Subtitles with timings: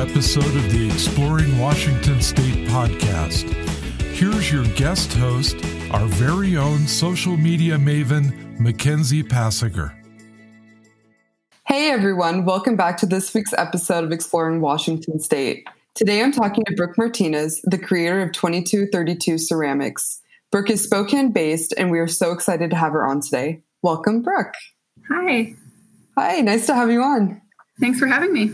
[0.00, 3.42] episode of the Exploring Washington State podcast.
[4.14, 5.56] Here's your guest host,
[5.90, 9.94] our very own social media maven, Mackenzie Passegger.
[11.66, 15.68] Hey everyone, welcome back to this week's episode of Exploring Washington State.
[15.94, 20.22] Today I'm talking to Brooke Martinez, the creator of 2232 Ceramics.
[20.50, 23.60] Brooke is Spokane based, and we are so excited to have her on today.
[23.82, 24.54] Welcome, Brooke.
[25.10, 25.54] Hi.
[26.16, 27.42] Hi, nice to have you on.
[27.78, 28.50] Thanks for having me.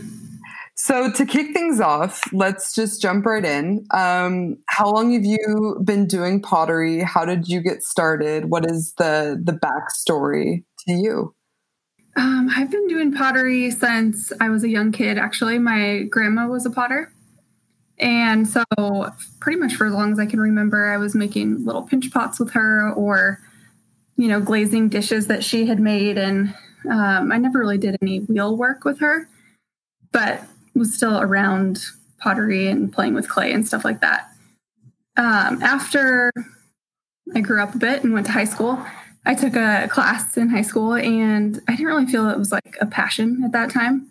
[0.79, 3.87] So, to kick things off, let's just jump right in.
[3.89, 7.01] Um, how long have you been doing pottery?
[7.01, 8.51] How did you get started?
[8.51, 11.33] What is the the backstory to you?
[12.15, 15.17] Um, I've been doing pottery since I was a young kid.
[15.17, 17.11] Actually, my grandma was a potter.
[17.97, 18.63] And so,
[19.39, 22.39] pretty much for as long as I can remember, I was making little pinch pots
[22.39, 23.39] with her or,
[24.15, 26.19] you know, glazing dishes that she had made.
[26.19, 26.53] And
[26.87, 29.27] um, I never really did any wheel work with her,
[30.11, 30.43] but
[30.77, 31.79] was still around
[32.19, 34.29] pottery and playing with clay and stuff like that.
[35.17, 36.31] Um, after
[37.35, 38.83] I grew up a bit and went to high school,
[39.25, 42.77] I took a class in high school and I didn't really feel it was like
[42.79, 44.07] a passion at that time,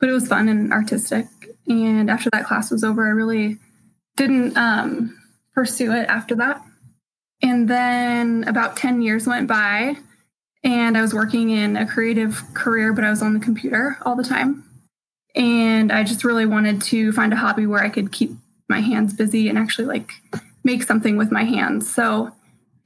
[0.00, 1.26] but it was fun and artistic.
[1.68, 3.58] And after that class was over, I really
[4.16, 5.16] didn't um,
[5.54, 6.62] pursue it after that.
[7.42, 9.96] And then about 10 years went by
[10.64, 14.16] and I was working in a creative career, but I was on the computer all
[14.16, 14.65] the time.
[15.36, 18.32] And I just really wanted to find a hobby where I could keep
[18.68, 20.10] my hands busy and actually like
[20.64, 21.92] make something with my hands.
[21.92, 22.32] So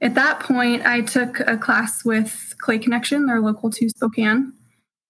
[0.01, 4.53] at that point, I took a class with Clay Connection, they're local to Spokane.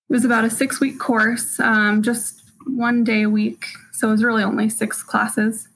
[0.09, 3.65] It was about a six week course, um, just one day a week.
[3.91, 5.67] So it was really only six classes.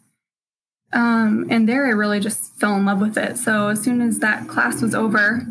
[0.94, 3.38] Um, and there I really just fell in love with it.
[3.38, 5.46] So as soon as that class was over,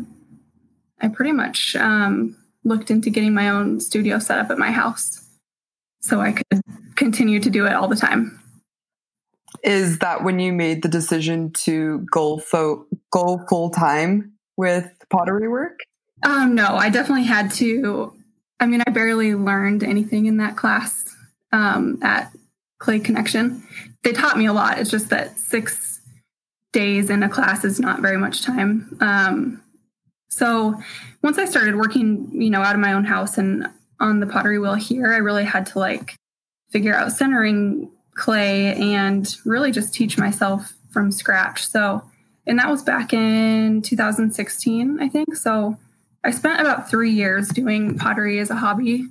[1.01, 5.24] I pretty much um, looked into getting my own studio set up at my house
[6.05, 6.61] so I could
[6.95, 8.39] continue to do it all the time.
[9.63, 15.47] Is that when you made the decision to go fo- go full time with pottery
[15.47, 15.79] work?
[16.23, 18.13] Um, no, I definitely had to.
[18.59, 21.05] I mean, I barely learned anything in that class
[21.51, 22.31] um, at
[22.77, 23.63] Clay Connection.
[24.03, 24.77] They taught me a lot.
[24.77, 26.01] It's just that six
[26.71, 28.95] days in a class is not very much time.
[28.99, 29.61] Um,
[30.29, 30.79] so
[31.23, 33.67] once I started working, you know, out of my own house and
[33.99, 36.15] on the pottery wheel here, I really had to like
[36.69, 41.67] figure out centering clay and really just teach myself from scratch.
[41.67, 42.03] So,
[42.47, 45.35] and that was back in 2016, I think.
[45.35, 45.77] So,
[46.25, 49.05] I spent about three years doing pottery as a hobby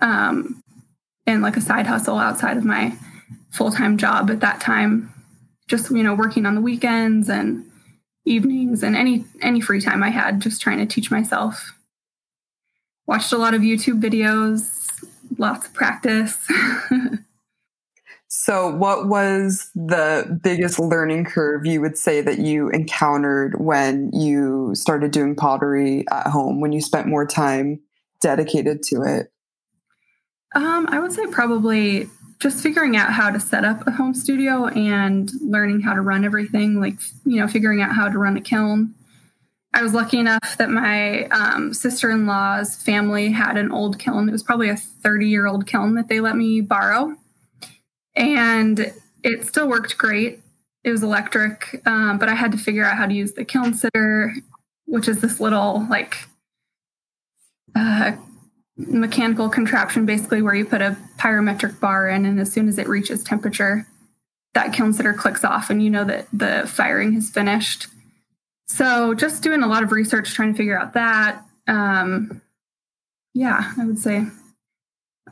[0.00, 0.60] um,
[1.24, 2.96] and like a side hustle outside of my
[3.50, 5.12] full time job at that time.
[5.68, 7.64] Just, you know, working on the weekends and
[8.24, 11.75] evenings and any any free time I had, just trying to teach myself
[13.06, 15.04] watched a lot of YouTube videos,
[15.38, 16.36] lots of practice.
[18.28, 24.74] so, what was the biggest learning curve you would say that you encountered when you
[24.74, 27.80] started doing pottery at home, when you spent more time
[28.20, 29.32] dedicated to it?
[30.54, 32.08] Um, I would say probably
[32.38, 36.24] just figuring out how to set up a home studio and learning how to run
[36.24, 38.94] everything, like, you know, figuring out how to run a kiln
[39.76, 44.26] I was lucky enough that my um, sister in law's family had an old kiln.
[44.26, 47.14] It was probably a 30 year old kiln that they let me borrow.
[48.14, 48.90] And
[49.22, 50.40] it still worked great.
[50.82, 53.74] It was electric, um, but I had to figure out how to use the kiln
[53.74, 54.36] sitter,
[54.86, 56.26] which is this little like
[57.74, 58.12] uh,
[58.78, 62.88] mechanical contraption basically where you put a pyrometric bar in, and as soon as it
[62.88, 63.86] reaches temperature,
[64.54, 67.88] that kiln sitter clicks off, and you know that the firing has finished.
[68.66, 71.44] So just doing a lot of research, trying to figure out that.
[71.68, 72.42] Um,
[73.32, 74.26] yeah, I would say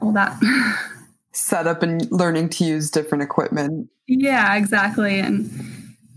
[0.01, 0.41] all that.
[1.33, 3.89] Setup and learning to use different equipment.
[4.07, 5.19] Yeah, exactly.
[5.19, 5.51] And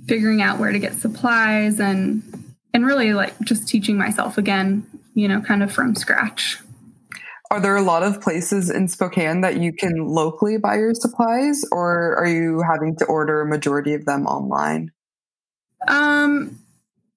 [0.07, 2.23] figuring out where to get supplies and
[2.73, 4.85] and really like just teaching myself again,
[5.15, 6.59] you know, kind of from scratch.
[7.49, 11.63] Are there a lot of places in Spokane that you can locally buy your supplies
[11.71, 14.91] or are you having to order a majority of them online?
[15.87, 16.59] Um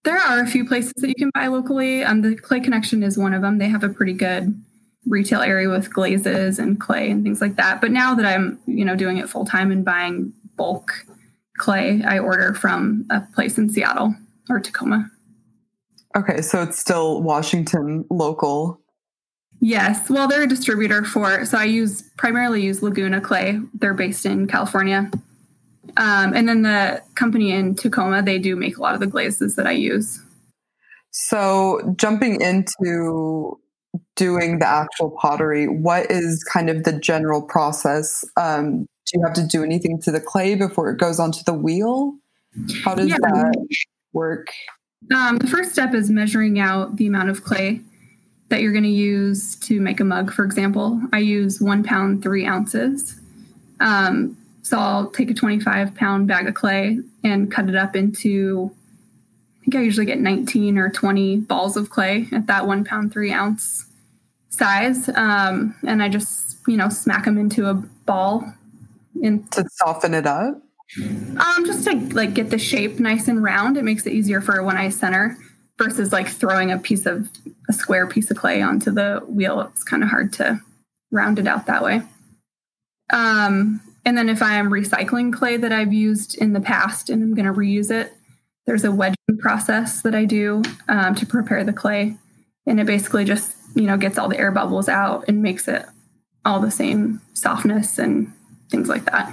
[0.05, 2.03] there are a few places that you can buy locally.
[2.03, 3.59] Um, the Clay Connection is one of them.
[3.59, 4.61] They have a pretty good
[5.07, 7.81] retail area with glazes and clay and things like that.
[7.81, 10.93] But now that I'm, you know, doing it full time and buying bulk
[11.59, 14.15] clay, I order from a place in Seattle
[14.49, 15.11] or Tacoma.
[16.17, 18.81] Okay, so it's still Washington local.
[19.61, 21.45] Yes, well, they're a distributor for.
[21.45, 23.61] So I use primarily use Laguna Clay.
[23.75, 25.11] They're based in California.
[25.97, 29.57] Um, and then the company in Tacoma, they do make a lot of the glazes
[29.57, 30.21] that I use.
[31.11, 33.59] So jumping into
[34.17, 38.25] doing the actual pottery, what is kind of the general process?
[38.37, 41.55] Um, do you have to do anything to the clay before it goes onto the
[41.55, 42.15] wheel?
[42.85, 43.17] How does yeah.
[43.21, 43.67] that
[44.13, 44.49] work?
[45.15, 47.81] Um, the first step is measuring out the amount of clay
[48.51, 51.01] that you're going to use to make a mug, for example.
[51.13, 53.19] I use one pound, three ounces.
[53.81, 58.71] Um, so I'll take a 25 pound bag of clay and cut it up into,
[59.61, 63.13] I think I usually get 19 or 20 balls of clay at that one pound,
[63.13, 63.87] three ounce
[64.51, 65.09] size.
[65.11, 68.45] Um, and I just, you know, smack them into a ball.
[69.23, 70.63] In, to soften it up?
[70.99, 73.77] Um, just to like get the shape nice and round.
[73.77, 75.37] It makes it easier for when I center
[75.79, 77.29] versus like throwing a piece of
[77.69, 79.61] a square piece of clay onto the wheel.
[79.61, 80.61] It's kind of hard to
[81.11, 82.03] round it out that way.
[83.13, 83.81] Um,
[84.11, 87.33] and then if I am recycling clay that I've used in the past and I'm
[87.33, 88.13] going to reuse it,
[88.67, 92.17] there's a wedging process that I do um, to prepare the clay,
[92.67, 95.87] and it basically just you know gets all the air bubbles out and makes it
[96.45, 98.33] all the same softness and
[98.69, 99.33] things like that.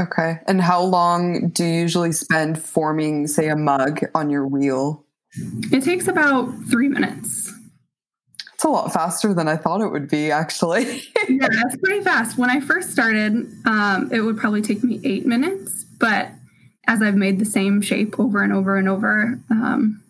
[0.00, 0.40] Okay.
[0.48, 5.04] And how long do you usually spend forming, say, a mug on your wheel?
[5.70, 7.52] It takes about three minutes.
[8.66, 11.04] A lot faster than I thought it would be, actually.
[11.28, 12.36] yeah, that's pretty fast.
[12.36, 16.30] When I first started, um, it would probably take me eight minutes, but
[16.88, 20.02] as I've made the same shape over and over and over, um,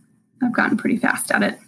[0.43, 1.59] I've gotten pretty fast at it.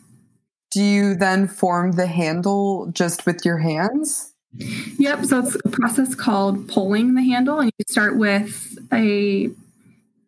[0.70, 4.32] Do you then form the handle just with your hands?
[4.55, 5.26] Yep.
[5.26, 9.50] So it's a process called pulling the handle, and you start with a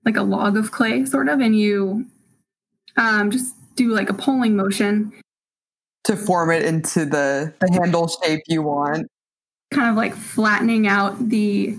[0.05, 2.05] like a log of clay, sort of, and you
[2.99, 5.11] um, just do like a pulling motion
[6.05, 9.07] to form it into the, the handle shape you want.
[9.73, 11.79] Kind of like flattening out the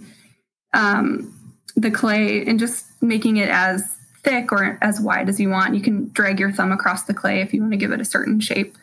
[0.73, 1.33] um,
[1.75, 5.75] the clay and just making it as thick or as wide as you want.
[5.75, 8.05] You can drag your thumb across the clay if you want to give it a
[8.05, 8.77] certain shape.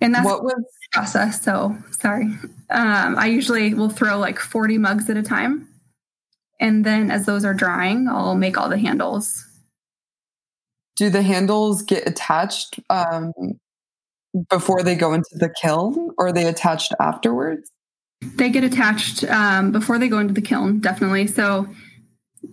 [0.00, 1.42] And that's what was the process.
[1.42, 2.24] So sorry.
[2.70, 5.68] Um, I usually will throw like 40 mugs at a time.
[6.58, 9.46] And then as those are drying, I'll make all the handles.
[10.96, 13.32] Do the handles get attached um,
[14.48, 17.70] before they go into the kiln or are they attached afterwards?
[18.36, 21.26] They get attached um, before they go into the kiln, definitely.
[21.26, 21.68] So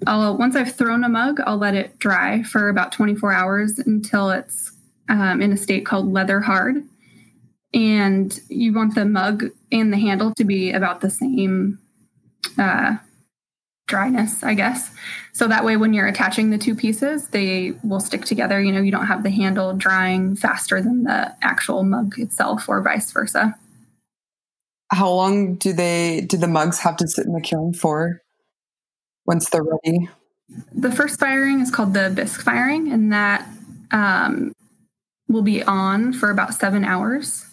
[0.06, 4.30] I'll once I've thrown a mug, I'll let it dry for about 24 hours until
[4.30, 4.72] it's
[5.10, 6.84] um, in a state called leather hard.
[7.74, 11.80] And you want the mug and the handle to be about the same
[12.58, 12.98] uh,
[13.88, 14.92] dryness, I guess.
[15.34, 18.62] So that way, when you're attaching the two pieces, they will stick together.
[18.62, 22.81] You know, you don't have the handle drying faster than the actual mug itself, or
[22.81, 23.57] vice versa.
[24.92, 28.22] How long do they do the mugs have to sit in the kiln for
[29.25, 30.10] once they're ready?
[30.74, 33.48] The first firing is called the bisque firing, and that
[33.92, 34.54] um,
[35.28, 37.45] will be on for about seven hours.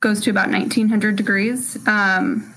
[0.00, 1.76] Goes to about 1900 degrees.
[1.88, 2.54] Um,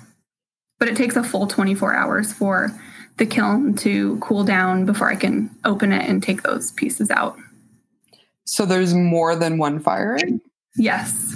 [0.82, 2.72] but it takes a full 24 hours for
[3.18, 7.38] the kiln to cool down before I can open it and take those pieces out.
[8.46, 10.42] So there's more than one firing?
[10.76, 11.36] Yes.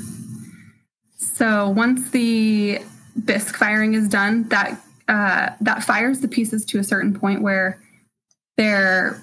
[1.20, 2.80] So once the
[3.24, 7.80] bisque firing is done, that uh, that fires the pieces to a certain point where
[8.58, 9.22] they're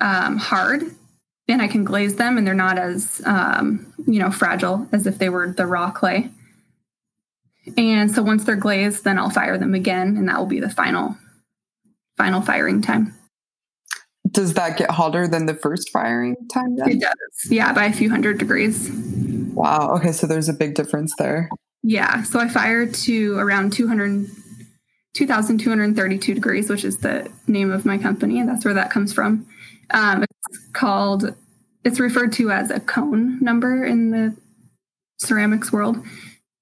[0.00, 0.84] um, hard
[1.48, 5.18] and I can glaze them and they're not as um, you know fragile as if
[5.18, 6.30] they were the raw clay.
[7.76, 10.70] And so once they're glazed, then I'll fire them again, and that will be the
[10.70, 11.16] final
[12.16, 13.14] final firing time.
[14.30, 16.76] Does that get hotter than the first firing time?
[16.76, 16.90] Then?
[16.90, 18.90] It does, yeah, by a few hundred degrees.
[19.52, 19.94] Wow.
[19.96, 21.48] Okay, so there's a big difference there.
[21.82, 22.22] Yeah.
[22.24, 24.28] So I fire to around 200,
[25.14, 29.46] 2,232 degrees, which is the name of my company, and that's where that comes from.
[29.90, 31.34] Um, it's called.
[31.84, 34.36] It's referred to as a cone number in the
[35.18, 36.04] ceramics world.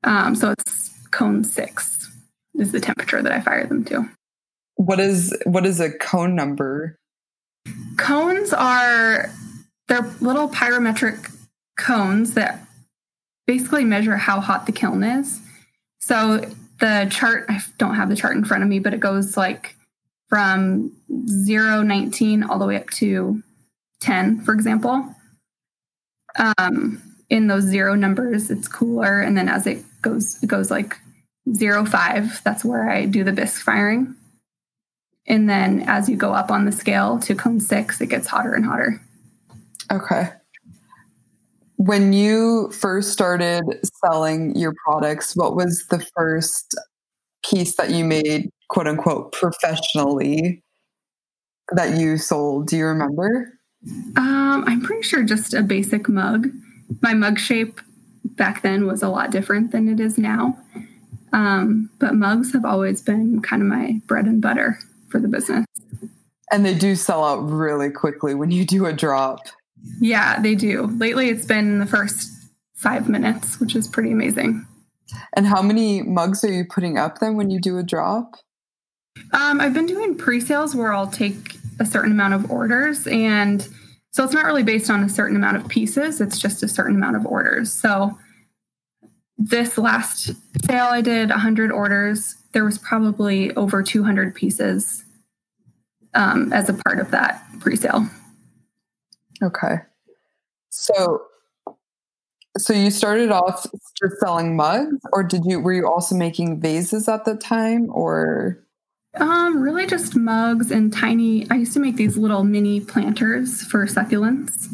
[0.04, 0.83] Um, so it's
[1.14, 2.10] cone six
[2.54, 4.10] is the temperature that I fire them to.
[4.74, 6.96] What is what is a cone number?
[7.96, 9.30] Cones are
[9.88, 11.32] they're little pyrometric
[11.78, 12.66] cones that
[13.46, 15.40] basically measure how hot the kiln is.
[16.00, 16.44] So
[16.80, 19.76] the chart, I don't have the chart in front of me, but it goes like
[20.28, 20.92] from
[21.28, 23.42] 0, 19 all the way up to
[24.00, 25.14] 10, for example.
[26.58, 29.20] Um, in those zero numbers, it's cooler.
[29.20, 30.98] And then as it goes, it goes like
[31.52, 32.40] zero five.
[32.44, 34.14] That's where I do the bisque firing.
[35.26, 38.52] And then as you go up on the scale to cone six, it gets hotter
[38.52, 39.00] and hotter.
[39.90, 40.28] Okay.
[41.76, 43.64] When you first started
[44.04, 46.74] selling your products, what was the first
[47.44, 50.62] piece that you made, quote unquote, professionally
[51.72, 52.68] that you sold?
[52.68, 53.58] Do you remember?
[54.16, 56.48] Um, I'm pretty sure just a basic mug.
[57.00, 57.80] My mug shape
[58.24, 60.58] back then was a lot different than it is now.
[61.32, 65.66] Um, but mugs have always been kind of my bread and butter for the business.
[66.52, 69.40] And they do sell out really quickly when you do a drop.
[70.00, 70.86] Yeah, they do.
[70.86, 72.30] Lately, it's been the first
[72.74, 74.64] five minutes, which is pretty amazing.
[75.36, 78.36] And how many mugs are you putting up then when you do a drop?
[79.32, 83.06] Um, I've been doing pre sales where I'll take a certain amount of orders.
[83.06, 83.66] And
[84.14, 86.94] so it's not really based on a certain amount of pieces, it's just a certain
[86.94, 87.72] amount of orders.
[87.72, 88.16] So
[89.36, 90.30] this last
[90.64, 92.36] sale, I did 100 orders.
[92.52, 95.04] There was probably over 200 pieces
[96.14, 98.08] um, as a part of that pre sale.
[99.42, 99.78] Okay.
[100.70, 101.22] So
[102.56, 103.66] so you started off
[104.00, 108.63] just selling mugs or did you were you also making vases at the time or
[109.16, 113.86] um really just mugs and tiny I used to make these little mini planters for
[113.86, 114.68] succulents.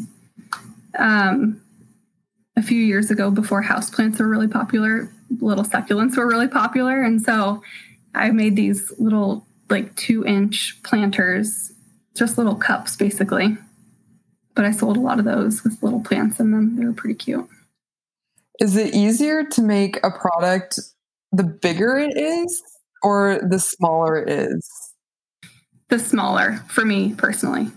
[0.97, 1.61] Um
[2.57, 7.21] a few years ago before houseplants were really popular, little succulents were really popular and
[7.21, 7.61] so
[8.13, 11.71] I made these little like 2 inch planters,
[12.15, 13.57] just little cups basically.
[14.53, 16.75] But I sold a lot of those with little plants in them.
[16.75, 17.47] They were pretty cute.
[18.59, 20.79] Is it easier to make a product
[21.31, 22.61] the bigger it is
[23.03, 24.69] or the smaller it is?
[25.89, 27.67] The smaller for me personally.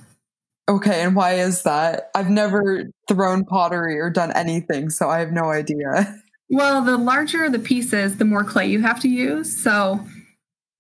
[0.69, 2.11] Okay, and why is that?
[2.15, 6.21] I've never thrown pottery or done anything, so I have no idea.
[6.49, 9.63] Well, the larger the pieces, the more clay you have to use.
[9.63, 10.01] So,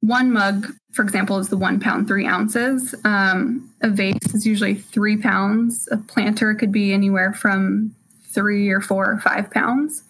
[0.00, 2.94] one mug, for example, is the one pound, three ounces.
[3.04, 5.88] Um, a vase is usually three pounds.
[5.90, 7.94] A planter could be anywhere from
[8.32, 10.02] three or four or five pounds.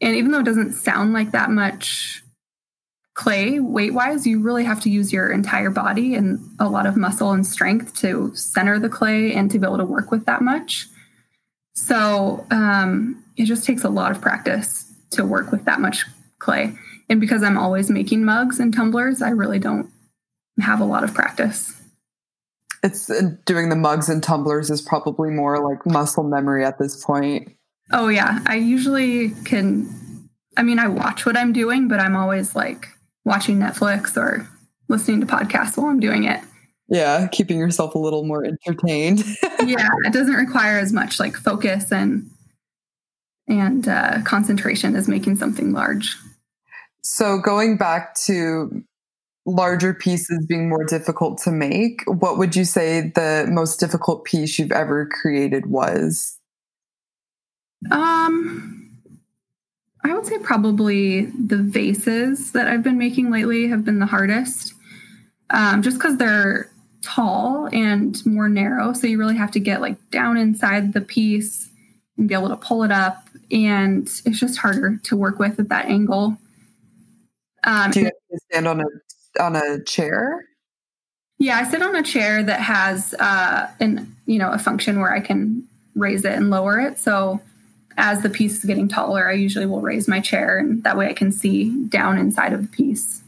[0.00, 2.22] And even though it doesn't sound like that much
[3.20, 6.96] clay weight wise, you really have to use your entire body and a lot of
[6.96, 10.40] muscle and strength to center the clay and to be able to work with that
[10.40, 10.86] much.
[11.74, 16.06] So um, it just takes a lot of practice to work with that much
[16.38, 16.78] clay.
[17.10, 19.90] And because I'm always making mugs and tumblers, I really don't
[20.58, 21.78] have a lot of practice.
[22.82, 27.04] It's uh, doing the mugs and tumblers is probably more like muscle memory at this
[27.04, 27.52] point.
[27.92, 28.38] Oh, yeah.
[28.46, 32.88] I usually can, I mean, I watch what I'm doing, but I'm always like
[33.24, 34.48] watching Netflix or
[34.88, 36.40] listening to podcasts while I'm doing it.
[36.88, 39.24] Yeah, keeping yourself a little more entertained.
[39.64, 42.28] yeah, it doesn't require as much like focus and
[43.46, 46.16] and uh, concentration as making something large.
[47.02, 48.84] So going back to
[49.46, 54.58] larger pieces being more difficult to make, what would you say the most difficult piece
[54.58, 56.38] you've ever created was?
[57.90, 58.79] Um,
[60.02, 64.74] I would say probably the vases that I've been making lately have been the hardest,
[65.50, 66.70] um, just because they're
[67.02, 68.92] tall and more narrow.
[68.92, 71.68] So you really have to get like down inside the piece
[72.16, 75.68] and be able to pull it up, and it's just harder to work with at
[75.68, 76.36] that angle.
[77.64, 80.46] Um, Do you have to stand on a on a chair?
[81.38, 85.12] Yeah, I sit on a chair that has uh, an you know a function where
[85.12, 86.98] I can raise it and lower it.
[86.98, 87.40] So
[88.00, 91.08] as the piece is getting taller, I usually will raise my chair, and that way
[91.08, 93.22] I can see down inside of the piece.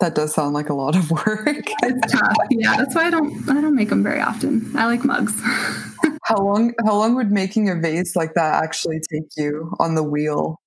[0.00, 1.46] That does sound like a lot of work.
[1.82, 2.36] it's tough.
[2.50, 4.76] Yeah, that's why I don't I don't make them very often.
[4.76, 5.38] I like mugs.
[6.24, 10.02] how long how long would making a vase like that actually take you on the
[10.02, 10.60] wheel?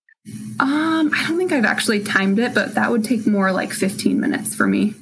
[0.60, 4.20] Um, I don't think I've actually timed it, but that would take more like 15
[4.20, 4.94] minutes for me.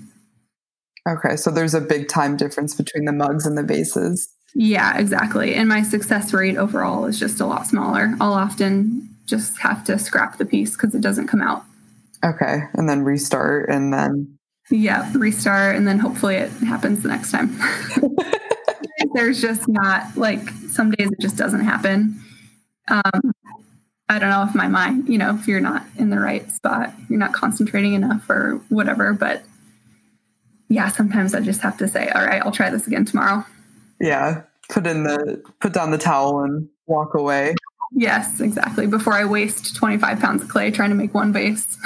[1.08, 4.35] Okay, so there's a big time difference between the mugs and the vases.
[4.56, 5.54] Yeah, exactly.
[5.54, 8.16] And my success rate overall is just a lot smaller.
[8.22, 11.64] I'll often just have to scrap the piece because it doesn't come out.
[12.24, 14.38] Okay, and then restart and then.
[14.72, 17.56] Yeah, restart and then hopefully it happens the next time.
[19.14, 22.20] There's just not like some days it just doesn't happen.
[22.88, 23.34] Um,
[24.08, 26.94] I don't know if my mind, you know, if you're not in the right spot,
[27.10, 29.14] you're not concentrating enough or whatever.
[29.14, 29.44] But
[30.70, 33.46] yeah, sometimes I just have to say, all right, I'll try this again tomorrow.
[34.00, 34.44] Yeah.
[34.70, 37.56] Put in the, put down the towel and walk away.
[37.92, 38.88] Yes, exactly.
[38.88, 41.78] Before I waste 25 pounds of clay trying to make one vase.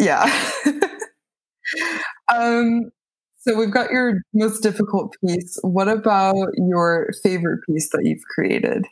[0.00, 0.24] yeah.
[2.34, 2.90] um,
[3.38, 5.58] so we've got your most difficult piece.
[5.62, 8.86] What about your favorite piece that you've created?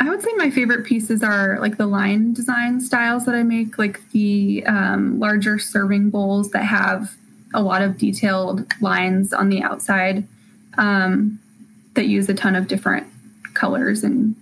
[0.00, 3.78] I would say my favorite pieces are like the line design styles that I make,
[3.78, 7.14] like the um, larger serving bowls that have
[7.54, 10.26] a lot of detailed lines on the outside
[10.78, 11.38] um,
[11.94, 13.06] that use a ton of different
[13.54, 14.34] colors and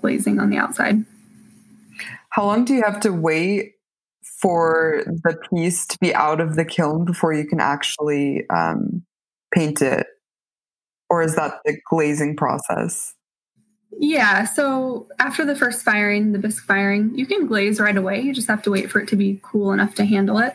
[0.00, 1.04] glazing on the outside.
[2.30, 3.72] How long do you have to wait
[4.22, 9.02] for the piece to be out of the kiln before you can actually um,
[9.52, 10.06] paint it?
[11.08, 13.14] Or is that the glazing process?
[13.98, 14.44] Yeah.
[14.44, 18.20] So after the first firing, the bisque firing, you can glaze right away.
[18.20, 20.54] You just have to wait for it to be cool enough to handle it.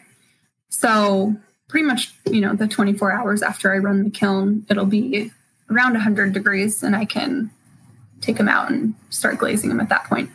[0.69, 1.35] So
[1.69, 5.31] pretty much, you know, the 24 hours after I run the kiln, it'll be
[5.71, 7.51] around 100 degrees and I can
[8.19, 10.29] take them out and start glazing them at that point.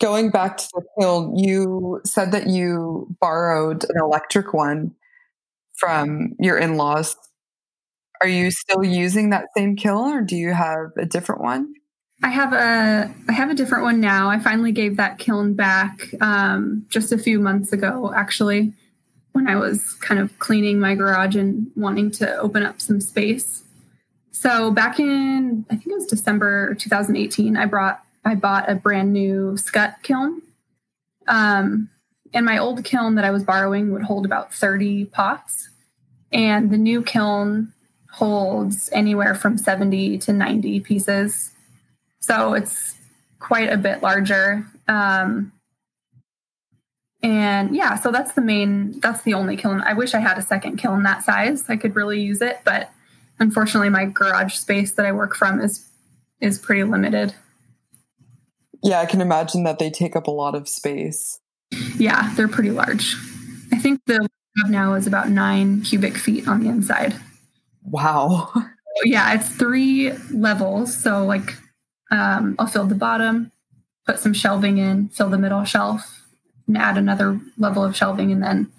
[0.00, 4.94] Going back to the kiln, you said that you borrowed an electric one
[5.76, 7.16] from your in laws.
[8.20, 11.74] Are you still using that same kiln or do you have a different one?
[12.22, 14.28] I have a I have a different one now.
[14.28, 18.74] I finally gave that kiln back um, just a few months ago, actually,
[19.32, 23.62] when I was kind of cleaning my garage and wanting to open up some space.
[24.32, 29.12] So back in I think it was December 2018, I brought I bought a brand
[29.14, 30.42] new Skutt kiln.
[31.26, 31.88] Um,
[32.34, 35.70] and my old kiln that I was borrowing would hold about 30 pots,
[36.32, 37.72] and the new kiln
[38.12, 41.52] holds anywhere from 70 to 90 pieces
[42.20, 42.94] so it's
[43.38, 44.66] quite a bit larger.
[44.88, 45.52] Um,
[47.22, 49.82] and yeah, so that's the main, that's the only kiln.
[49.82, 51.68] I wish I had a second kiln that size.
[51.68, 52.90] I could really use it, but
[53.38, 55.86] unfortunately my garage space that I work from is
[56.40, 57.34] is pretty limited.
[58.82, 61.38] Yeah, I can imagine that they take up a lot of space.
[61.98, 63.14] Yeah, they're pretty large.
[63.72, 64.26] I think the
[64.68, 67.14] now is about nine cubic feet on the inside.
[67.82, 68.52] Wow.
[69.04, 70.96] yeah, it's three levels.
[70.96, 71.54] So like
[72.10, 73.52] um, I'll fill the bottom,
[74.06, 76.26] put some shelving in, fill the middle shelf,
[76.66, 78.70] and add another level of shelving, and then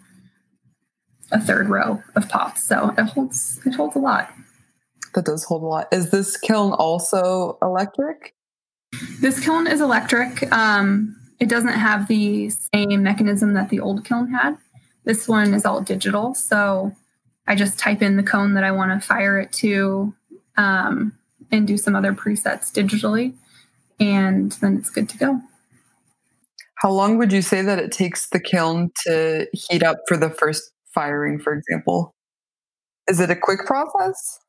[1.32, 2.68] a third row of pots.
[2.68, 4.30] So it holds it holds a lot.
[5.14, 5.88] That does hold a lot.
[5.92, 8.34] Is this kiln also electric?
[9.20, 10.52] This kiln is electric.
[10.52, 14.58] Um, it doesn't have the same mechanism that the old kiln had.
[15.06, 16.92] This one is all digital, so
[17.48, 20.14] I just type in the cone that I want to fire it to.
[20.58, 21.18] Um,
[21.52, 23.34] and do some other presets digitally,
[24.00, 25.42] and then it's good to go.
[26.76, 30.30] How long would you say that it takes the kiln to heat up for the
[30.30, 32.16] first firing, for example?
[33.08, 34.40] Is it a quick process?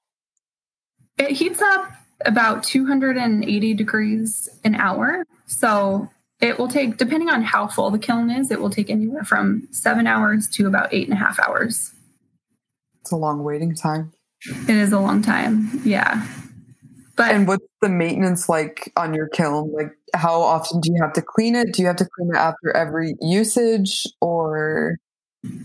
[1.19, 1.93] It heats up
[2.25, 5.25] about 280 degrees an hour.
[5.47, 6.09] So
[6.41, 9.69] it will take, depending on how full the kiln is, it will take anywhere from
[9.71, 11.93] seven hours to about eight and a half hours.
[13.01, 14.13] It's a long waiting time.
[14.69, 15.81] It is a long time.
[15.85, 16.27] Yeah.
[17.17, 19.73] But and what's the maintenance like on your kiln?
[19.73, 21.73] Like how often do you have to clean it?
[21.73, 24.99] Do you have to clean it after every usage or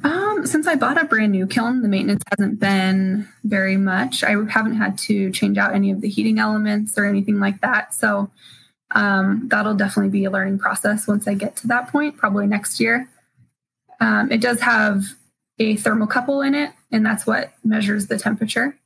[0.03, 4.23] um, since I bought a brand new kiln, the maintenance hasn't been very much.
[4.23, 7.93] I haven't had to change out any of the heating elements or anything like that.
[7.93, 8.31] So
[8.91, 12.79] um, that'll definitely be a learning process once I get to that point, probably next
[12.79, 13.07] year.
[13.99, 15.03] Um, it does have
[15.59, 18.77] a thermocouple in it, and that's what measures the temperature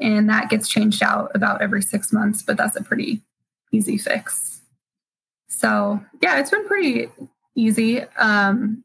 [0.00, 3.22] and that gets changed out about every six months, but that's a pretty
[3.72, 4.60] easy fix.
[5.48, 7.08] So, yeah, it's been pretty
[7.54, 8.00] easy.
[8.16, 8.82] Um,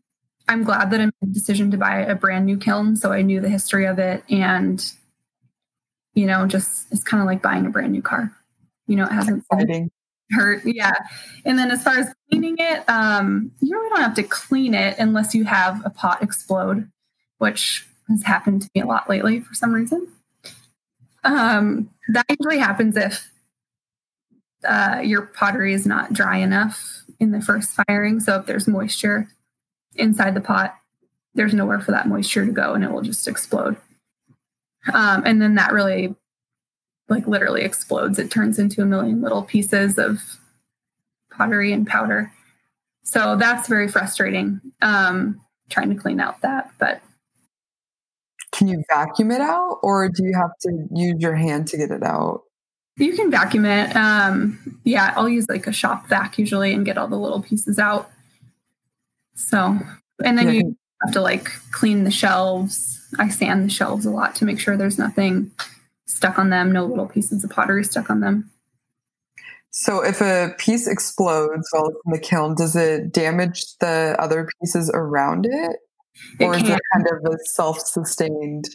[0.48, 2.96] I'm glad that I made the decision to buy a brand new kiln.
[2.96, 4.24] So I knew the history of it.
[4.30, 4.86] And,
[6.14, 8.32] you know, just it's kind of like buying a brand new car.
[8.88, 9.44] You know, it hasn't
[10.32, 10.62] hurt.
[10.66, 10.94] Yeah.
[11.46, 14.98] And then as far as cleaning it, um, you really don't have to clean it
[15.00, 16.90] unless you have a pot explode,
[17.38, 20.08] which has happened to me a lot lately for some reason.
[21.26, 23.30] Um, that usually happens if
[24.64, 28.20] uh, your pottery is not dry enough in the first firing.
[28.20, 29.28] So if there's moisture
[29.96, 30.76] inside the pot,
[31.34, 33.76] there's nowhere for that moisture to go and it will just explode.
[34.94, 36.16] Um, and then that really,
[37.10, 38.20] like, literally explodes.
[38.20, 40.22] It turns into a million little pieces of
[41.32, 42.32] pottery and powder.
[43.04, 46.72] So that's very frustrating um, trying to clean out that.
[46.80, 47.02] But
[48.56, 51.92] can you vacuum it out or do you have to use your hand to get
[51.92, 52.44] it out?
[52.98, 53.94] You can vacuum it.
[53.96, 57.78] Um, yeah, I'll use like a shop vac usually and get all the little pieces
[57.78, 58.10] out.
[59.34, 59.78] So,
[60.24, 60.54] and then yeah.
[60.54, 63.02] you have to like clean the shelves.
[63.20, 65.52] I sand the shelves a lot to make sure there's nothing
[66.06, 68.50] stuck on them, no little pieces of pottery stuck on them.
[69.72, 74.48] So, if a piece explodes while it's in the kiln, does it damage the other
[74.62, 75.76] pieces around it?
[76.40, 78.70] It or is it kind of a self-sustained?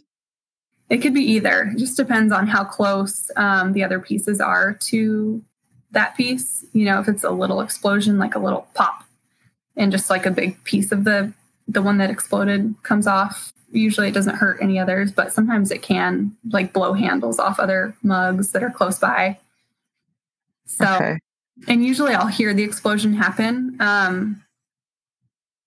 [0.88, 1.70] It could be either.
[1.72, 5.42] It just depends on how close um, the other pieces are to
[5.92, 6.64] that piece.
[6.72, 9.04] You know, if it's a little explosion, like a little pop,
[9.76, 11.32] and just like a big piece of the
[11.68, 13.52] the one that exploded comes off.
[13.70, 17.94] Usually, it doesn't hurt any others, but sometimes it can like blow handles off other
[18.02, 19.38] mugs that are close by.
[20.66, 21.18] So, okay.
[21.68, 23.76] and usually I'll hear the explosion happen.
[23.78, 24.42] Um,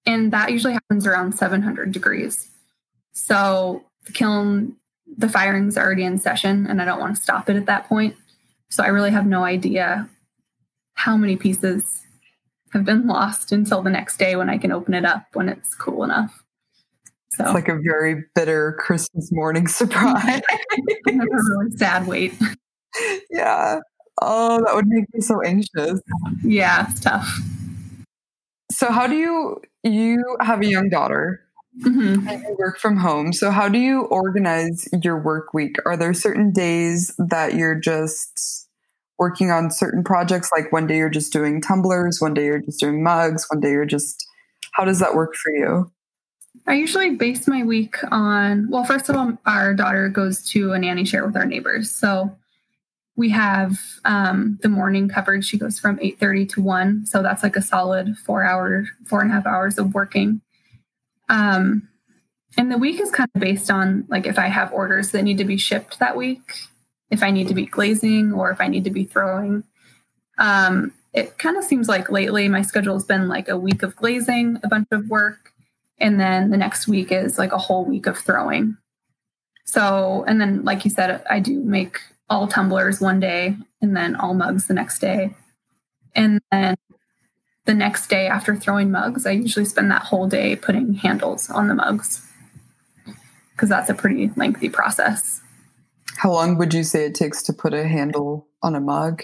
[0.05, 2.49] and that usually happens around 700 degrees.
[3.13, 4.75] So the kiln,
[5.17, 8.15] the firing's already in session, and I don't want to stop it at that point.
[8.69, 10.09] So I really have no idea
[10.95, 11.83] how many pieces
[12.71, 15.75] have been lost until the next day when I can open it up when it's
[15.75, 16.43] cool enough.
[17.33, 20.41] So it's like a very bitter Christmas morning surprise.
[21.07, 22.33] a really sad wait.
[23.29, 23.79] Yeah.
[24.21, 25.99] Oh, that would make me so anxious.
[26.43, 27.39] Yeah, it's tough.
[28.71, 31.41] So how do you you have a young daughter
[31.81, 32.27] mm-hmm.
[32.27, 33.33] and you work from home.
[33.33, 35.77] So how do you organize your work week?
[35.85, 38.67] Are there certain days that you're just
[39.19, 42.79] working on certain projects like one day you're just doing tumblers, one day you're just
[42.79, 44.25] doing mugs, one day you're just
[44.73, 45.91] how does that work for you?
[46.65, 50.79] I usually base my week on well, first of all, our daughter goes to a
[50.79, 51.91] nanny share with our neighbors.
[51.91, 52.35] So
[53.15, 55.45] we have um, the morning covered.
[55.45, 57.05] She goes from 8.30 to 1.
[57.05, 60.41] So that's like a solid four hour, four and a half hours of working.
[61.29, 61.87] Um,
[62.57, 65.37] and the week is kind of based on like if I have orders that need
[65.37, 66.53] to be shipped that week,
[67.09, 69.63] if I need to be glazing or if I need to be throwing.
[70.37, 73.95] Um, it kind of seems like lately my schedule has been like a week of
[73.95, 75.53] glazing, a bunch of work,
[75.99, 78.77] and then the next week is like a whole week of throwing.
[79.65, 81.99] So, and then like you said, I do make
[82.29, 85.35] all tumblers one day and then all mugs the next day.
[86.15, 86.75] And then
[87.65, 91.67] the next day after throwing mugs, I usually spend that whole day putting handles on
[91.67, 92.27] the mugs
[93.51, 95.41] because that's a pretty lengthy process.
[96.17, 99.23] How long would you say it takes to put a handle on a mug?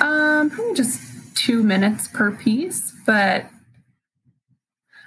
[0.00, 1.00] Um, probably just
[1.36, 3.46] two minutes per piece, but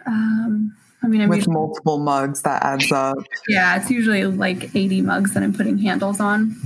[0.05, 0.75] um,
[1.07, 3.17] I mean, I'm with multiple mugs, that adds up.
[3.47, 6.57] Yeah, it's usually like 80 mugs that I'm putting handles on,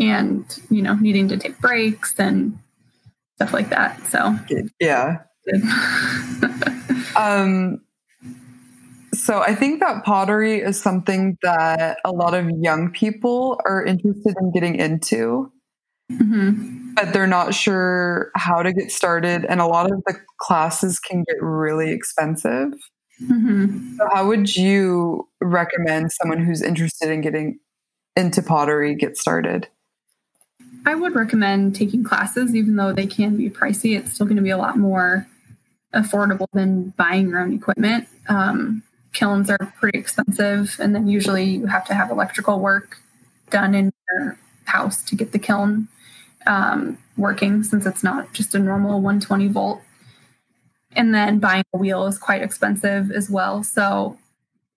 [0.00, 2.58] and you know, needing to take breaks and
[3.36, 4.02] stuff like that.
[4.06, 4.38] So
[4.80, 5.18] yeah.
[7.16, 7.82] um,
[9.12, 14.34] so I think that pottery is something that a lot of young people are interested
[14.40, 15.52] in getting into.
[16.10, 16.94] Mm-hmm.
[16.94, 21.22] But they're not sure how to get started, and a lot of the classes can
[21.24, 22.72] get really expensive.
[23.22, 23.96] Mm-hmm.
[23.96, 27.58] So, how would you recommend someone who's interested in getting
[28.16, 29.68] into pottery get started?
[30.86, 33.98] I would recommend taking classes, even though they can be pricey.
[33.98, 35.26] It's still going to be a lot more
[35.94, 38.08] affordable than buying your own equipment.
[38.28, 42.98] Um, kilns are pretty expensive, and then usually you have to have electrical work
[43.50, 45.88] done in your house to get the kiln
[46.46, 49.80] um, working, since it's not just a normal 120 volt.
[50.92, 53.62] And then buying a wheel is quite expensive as well.
[53.62, 54.18] So,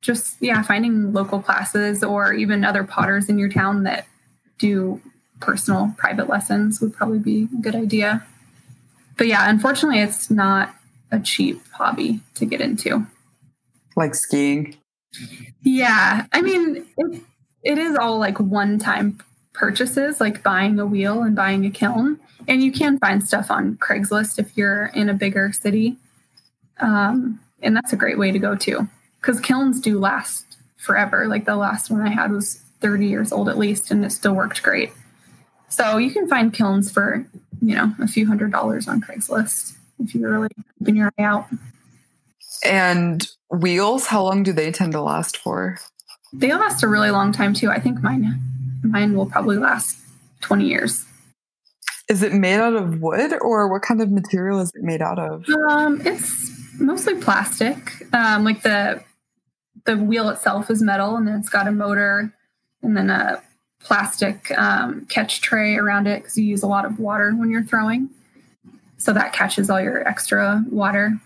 [0.01, 4.07] just yeah, finding local classes or even other potters in your town that
[4.57, 5.01] do
[5.39, 8.25] personal private lessons would probably be a good idea.
[9.17, 10.73] But yeah, unfortunately, it's not
[11.11, 13.05] a cheap hobby to get into.
[13.95, 14.77] Like skiing?
[15.61, 16.25] Yeah.
[16.31, 17.21] I mean, it,
[17.63, 19.19] it is all like one time
[19.53, 22.19] purchases, like buying a wheel and buying a kiln.
[22.47, 25.97] And you can find stuff on Craigslist if you're in a bigger city.
[26.79, 28.87] Um, and that's a great way to go too,
[29.19, 31.27] because kilns do last forever.
[31.27, 34.33] Like the last one I had was 30 years old at least, and it still
[34.33, 34.91] worked great.
[35.69, 37.25] So you can find kilns for,
[37.61, 41.45] you know, a few hundred dollars on Craigslist if you're really keeping your eye out.
[42.65, 45.77] And wheels, how long do they tend to last for?
[46.33, 47.69] They last a really long time too.
[47.69, 48.41] I think mine
[48.83, 49.97] mine will probably last
[50.41, 51.05] 20 years.
[52.09, 55.17] Is it made out of wood or what kind of material is it made out
[55.17, 55.45] of?
[55.69, 57.93] Um, it's mostly plastic.
[58.13, 59.03] Um, like the
[59.85, 62.33] the wheel itself is metal and then it's got a motor
[62.83, 63.41] and then a
[63.79, 67.63] plastic um, catch tray around it because you use a lot of water when you're
[67.63, 68.09] throwing.
[68.97, 71.19] So that catches all your extra water.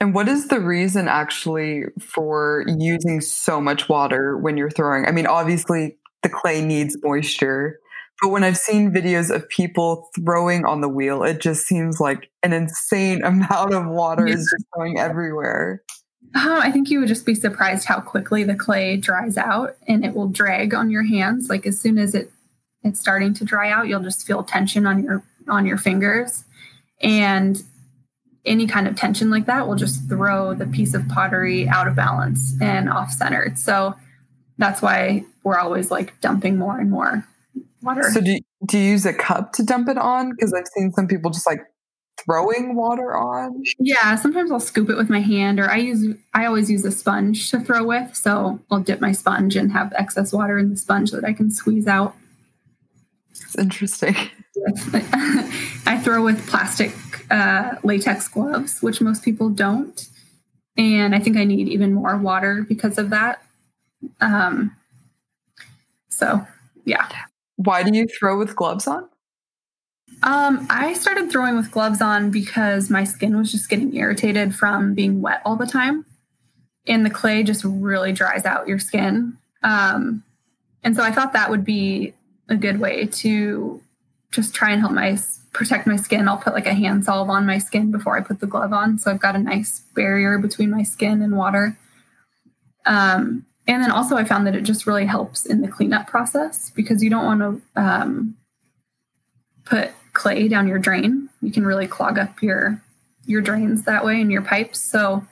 [0.00, 5.06] And what is the reason actually for using so much water when you're throwing?
[5.06, 7.78] I mean, obviously the clay needs moisture,
[8.20, 12.30] but when I've seen videos of people throwing on the wheel, it just seems like
[12.42, 14.34] an insane amount of water yeah.
[14.34, 15.82] is just going everywhere.
[16.36, 20.04] Oh, I think you would just be surprised how quickly the clay dries out and
[20.04, 21.48] it will drag on your hands.
[21.48, 22.30] Like as soon as it
[22.82, 26.44] it's starting to dry out, you'll just feel tension on your on your fingers.
[27.00, 27.62] And
[28.44, 31.94] any kind of tension like that will just throw the piece of pottery out of
[31.94, 33.58] balance and off centered.
[33.58, 33.94] So
[34.58, 37.26] that's why we're always like dumping more and more
[37.82, 38.04] water.
[38.12, 40.30] So do you, do you use a cup to dump it on?
[40.30, 41.60] Because I've seen some people just like
[42.24, 43.62] throwing water on?
[43.78, 46.92] Yeah, sometimes I'll scoop it with my hand or I use I always use a
[46.92, 48.14] sponge to throw with.
[48.16, 51.50] So I'll dip my sponge and have excess water in the sponge that I can
[51.50, 52.14] squeeze out.
[53.30, 54.16] It's interesting.
[55.86, 56.92] I throw with plastic
[57.30, 60.08] uh, latex gloves, which most people don't.
[60.76, 63.43] And I think I need even more water because of that.
[64.20, 64.76] Um,
[66.08, 66.46] so,
[66.84, 67.08] yeah.
[67.56, 69.08] Why do you throw with gloves on?
[70.22, 74.94] Um, I started throwing with gloves on because my skin was just getting irritated from
[74.94, 76.06] being wet all the time.
[76.86, 79.36] And the clay just really dries out your skin.
[79.62, 80.22] Um,
[80.82, 82.14] and so I thought that would be
[82.48, 83.80] a good way to
[84.30, 85.18] just try and help my
[85.52, 86.28] protect my skin.
[86.28, 88.98] I'll put like a hand salve on my skin before I put the glove on.
[88.98, 91.78] So I've got a nice barrier between my skin and water.
[92.84, 96.70] Um, and then also I found that it just really helps in the cleanup process
[96.70, 98.36] because you don't want to um,
[99.64, 101.28] put clay down your drain.
[101.40, 102.80] You can really clog up your
[103.26, 104.80] your drains that way and your pipes.
[104.80, 105.26] So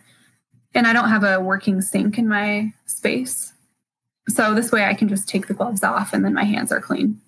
[0.74, 3.52] and I don't have a working sink in my space.
[4.28, 6.80] So this way I can just take the gloves off and then my hands are
[6.80, 7.20] clean.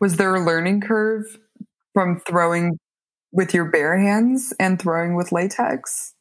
[0.00, 1.24] Was there a learning curve
[1.92, 2.78] from throwing
[3.32, 6.14] with your bare hands and throwing with latex?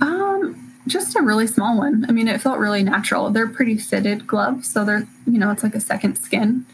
[0.00, 2.04] Um, just a really small one.
[2.08, 3.30] I mean, it felt really natural.
[3.30, 6.66] They're pretty fitted gloves, so they're you know it's like a second skin.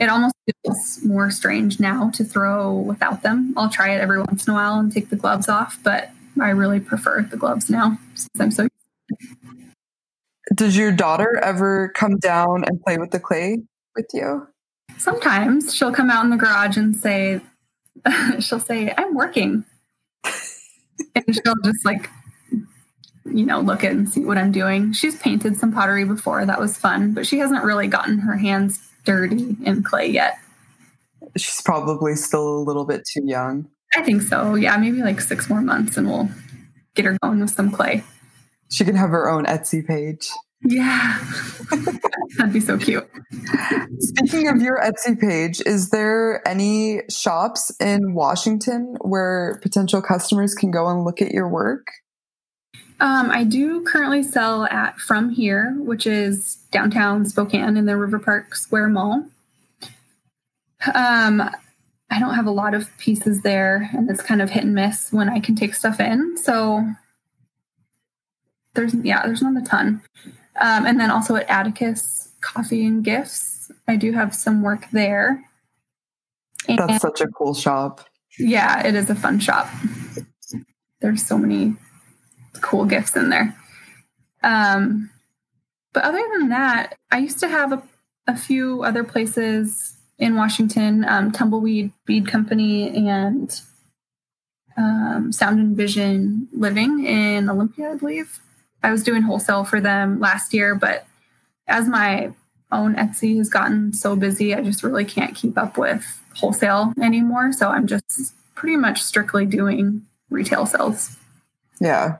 [0.00, 3.54] It almost feels more strange now to throw without them.
[3.56, 6.50] I'll try it every once in a while and take the gloves off, but I
[6.50, 8.68] really prefer the gloves now since I'm so.
[10.54, 13.58] Does your daughter ever come down and play with the clay
[13.94, 14.48] with you?
[14.98, 17.40] Sometimes she'll come out in the garage and say,
[18.40, 19.64] she'll say, I'm working.
[20.24, 22.10] and she'll just like,
[23.24, 24.92] you know, look at and see what I'm doing.
[24.92, 26.44] She's painted some pottery before.
[26.44, 30.38] That was fun, but she hasn't really gotten her hands dirty in clay yet.
[31.36, 33.68] She's probably still a little bit too young.
[33.96, 34.54] I think so.
[34.54, 36.28] Yeah, maybe like six more months and we'll
[36.94, 38.04] get her going with some clay.
[38.70, 40.30] She can have her own Etsy page.
[40.64, 41.18] Yeah.
[42.36, 43.08] That'd be so cute.
[43.98, 50.70] Speaking of your Etsy page, is there any shops in Washington where potential customers can
[50.70, 51.86] go and look at your work?
[53.02, 58.20] Um, I do currently sell at From Here, which is downtown Spokane in the River
[58.20, 59.26] Park Square Mall.
[60.94, 61.40] Um,
[62.10, 65.12] I don't have a lot of pieces there, and it's kind of hit and miss
[65.12, 66.38] when I can take stuff in.
[66.38, 66.86] So
[68.74, 70.00] there's yeah, there's not a ton.
[70.60, 75.42] Um, and then also at Atticus Coffee and Gifts, I do have some work there.
[76.68, 78.06] And That's such a cool shop.
[78.38, 79.68] Yeah, it is a fun shop.
[81.00, 81.74] There's so many
[82.62, 83.56] cool gifts in there.
[84.42, 85.10] Um,
[85.92, 87.82] but other than that, I used to have a,
[88.26, 93.60] a few other places in Washington, um, Tumbleweed Bead Company and
[94.76, 98.40] um, Sound and Vision Living in Olympia, I believe.
[98.82, 101.06] I was doing wholesale for them last year, but
[101.66, 102.32] as my
[102.70, 107.52] own Etsy has gotten so busy, I just really can't keep up with wholesale anymore.
[107.52, 111.16] So I'm just pretty much strictly doing retail sales.
[111.80, 112.18] Yeah.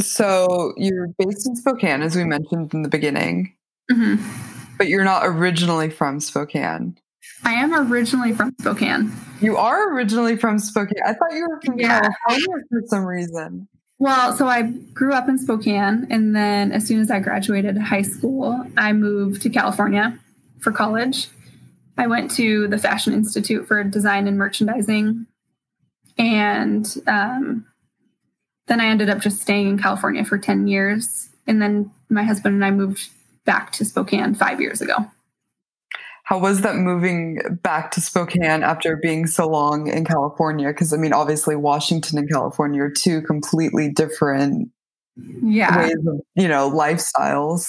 [0.00, 3.54] So you're based in Spokane, as we mentioned in the beginning,
[3.90, 4.22] mm-hmm.
[4.78, 6.98] but you're not originally from Spokane.
[7.44, 9.12] I am originally from Spokane.
[9.40, 11.02] You are originally from Spokane.
[11.04, 12.08] I thought you were from yeah.
[12.28, 13.68] California for some reason.
[13.98, 18.02] Well, so I grew up in Spokane, and then as soon as I graduated high
[18.02, 20.18] school, I moved to California
[20.58, 21.28] for college.
[21.98, 25.26] I went to the Fashion Institute for Design and Merchandising,
[26.16, 27.66] and um,
[28.70, 31.28] then I ended up just staying in California for 10 years.
[31.48, 33.08] And then my husband and I moved
[33.44, 34.94] back to Spokane five years ago.
[36.22, 40.68] How was that moving back to Spokane after being so long in California?
[40.68, 44.70] Because I mean, obviously, Washington and California are two completely different
[45.42, 45.76] yeah.
[45.76, 47.66] ways of, you know, lifestyles.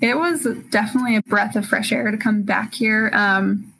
[0.00, 3.10] It was definitely a breath of fresh air to come back here.
[3.12, 3.71] Um,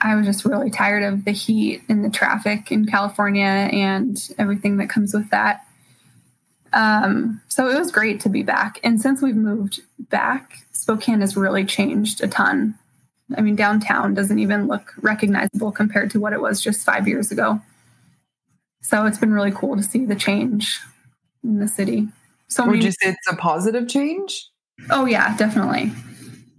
[0.00, 4.76] I was just really tired of the heat and the traffic in California and everything
[4.76, 5.66] that comes with that.
[6.72, 8.78] Um, so it was great to be back.
[8.84, 12.74] And since we've moved back, Spokane has really changed a ton.
[13.36, 17.32] I mean, downtown doesn't even look recognizable compared to what it was just five years
[17.32, 17.60] ago.
[18.82, 20.78] So it's been really cool to see the change
[21.42, 22.08] in the city.
[22.48, 24.48] So would you say it's a positive change?
[24.90, 25.90] Oh yeah, definitely.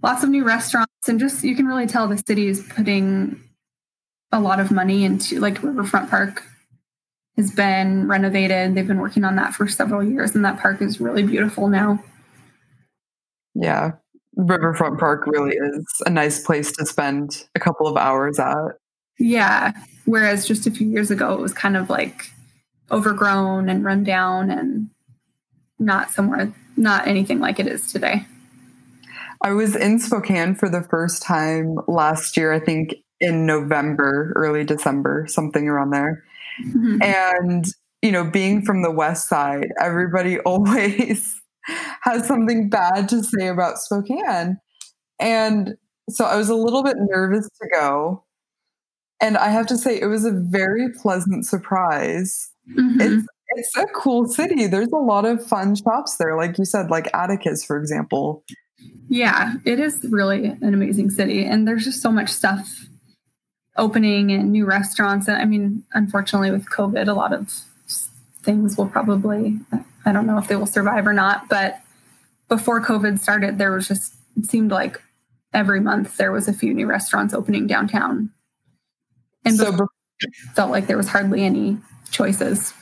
[0.02, 3.42] Lots of new restaurants, and just you can really tell the city is putting
[4.30, 6.44] a lot of money into like Riverfront Park
[7.36, 8.74] has been renovated.
[8.74, 12.02] They've been working on that for several years, and that park is really beautiful now.
[13.54, 13.92] Yeah,
[14.36, 18.78] Riverfront Park really is a nice place to spend a couple of hours at.
[19.18, 19.72] Yeah.
[20.04, 22.30] Whereas just a few years ago, it was kind of like
[22.90, 24.88] overgrown and run down and
[25.78, 28.26] not somewhere, not anything like it is today.
[29.42, 34.64] I was in Spokane for the first time last year, I think in November, early
[34.64, 36.24] December, something around there.
[36.64, 37.02] Mm-hmm.
[37.02, 37.66] And,
[38.02, 41.40] you know, being from the West Side, everybody always
[42.02, 44.58] has something bad to say about Spokane.
[45.20, 45.76] And
[46.10, 48.24] So I was a little bit nervous to go.
[49.20, 52.50] And I have to say, it was a very pleasant surprise.
[52.70, 53.00] Mm-hmm.
[53.00, 54.68] It's, it's a cool city.
[54.68, 56.36] There's a lot of fun shops there.
[56.36, 58.44] Like you said, like Atticus, for example.
[59.08, 61.44] Yeah, it is really an amazing city.
[61.44, 62.86] And there's just so much stuff
[63.76, 65.28] opening and new restaurants.
[65.28, 67.50] And I mean, unfortunately, with COVID, a lot of
[68.42, 69.58] things will probably,
[70.04, 71.80] I don't know if they will survive or not, but
[72.48, 75.00] before COVID started, there was just, it seemed like
[75.52, 78.30] every month there was a few new restaurants opening downtown.
[79.44, 79.88] And so before,
[80.54, 81.78] felt like there was hardly any
[82.10, 82.74] choices.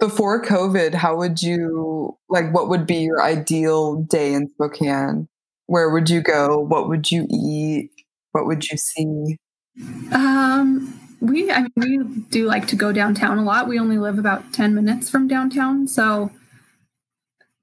[0.00, 5.28] Before COVID, how would you like what would be your ideal day in Spokane?
[5.66, 6.58] Where would you go?
[6.58, 7.90] What would you eat?
[8.32, 9.36] What would you see?
[10.12, 13.68] Um, we I mean we do like to go downtown a lot.
[13.68, 16.30] We only live about 10 minutes from downtown, so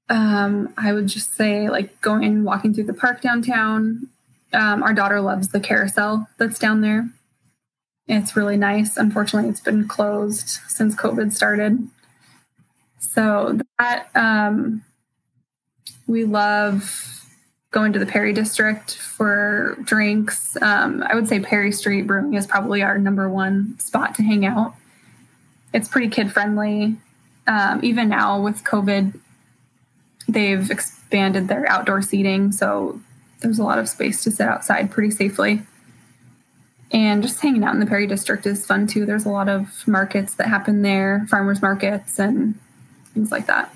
[0.08, 4.08] um, I would just say like going and walking through the park downtown.
[4.52, 7.10] Um, our daughter loves the carousel that's down there.
[8.06, 8.96] It's really nice.
[8.96, 11.88] Unfortunately, it's been closed since COVID started.
[12.98, 14.84] So that um,
[16.06, 17.24] we love
[17.70, 20.56] going to the Perry District for drinks.
[20.62, 24.46] Um, I would say Perry Street Brewing is probably our number one spot to hang
[24.46, 24.74] out.
[25.74, 26.96] It's pretty kid friendly.
[27.46, 29.18] Um, even now with COVID,
[30.28, 33.00] they've expanded their outdoor seating, so
[33.40, 35.62] there's a lot of space to sit outside pretty safely.
[36.90, 39.04] And just hanging out in the Perry District is fun too.
[39.04, 42.58] There's a lot of markets that happen there, farmers markets and
[43.18, 43.74] things like that.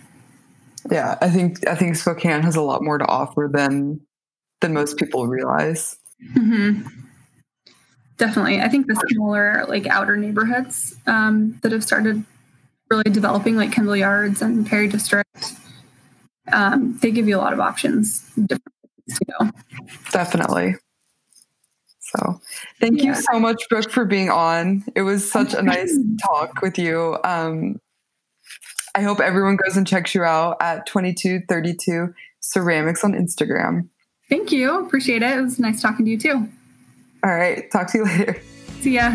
[0.90, 4.00] Yeah, I think I think Spokane has a lot more to offer than
[4.61, 5.96] than most people realize.
[6.35, 6.88] Mm-hmm.
[8.18, 12.24] Definitely, I think the smaller like outer neighborhoods um, that have started
[12.90, 15.55] really developing, like Kendall Yards and Perry District,
[16.52, 18.62] um, they give you a lot of options, different
[19.09, 19.50] to go.
[20.11, 20.76] Definitely.
[21.98, 22.40] So,
[22.78, 23.07] thank yeah.
[23.07, 24.85] you so much, Brooke, for being on.
[24.94, 27.18] It was such a nice talk with you.
[27.24, 27.81] Um,
[28.94, 33.88] I hope everyone goes and checks you out at 2232 Ceramics on Instagram.
[34.28, 34.85] Thank you.
[34.85, 35.38] Appreciate it.
[35.38, 36.48] It was nice talking to you too.
[37.24, 37.70] All right.
[37.70, 38.40] Talk to you later.
[38.81, 39.14] See ya.